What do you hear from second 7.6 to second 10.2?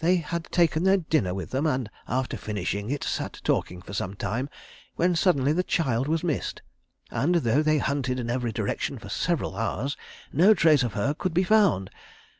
they hunted in every direction for several hours,